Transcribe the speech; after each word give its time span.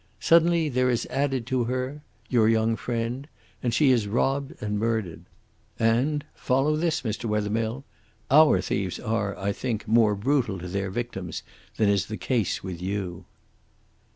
Suddenly 0.19 0.67
there 0.67 0.89
is 0.89 1.05
added 1.11 1.45
to 1.45 1.65
her 1.65 2.01
your 2.27 2.49
young 2.49 2.75
friend, 2.75 3.27
and 3.61 3.71
she 3.71 3.91
is 3.91 4.07
robbed 4.07 4.55
and 4.59 4.79
murdered. 4.79 5.25
And, 5.77 6.25
follow 6.33 6.75
this, 6.75 7.05
M. 7.05 7.11
Wethermill, 7.29 7.83
our 8.31 8.61
thieves 8.61 8.99
are, 8.99 9.37
I 9.37 9.51
think, 9.51 9.87
more 9.87 10.15
brutal 10.15 10.57
to 10.57 10.67
their 10.67 10.89
victims 10.89 11.43
than 11.77 11.87
is 11.87 12.07
the 12.07 12.17
case 12.17 12.63
with 12.63 12.81
you." 12.81 13.25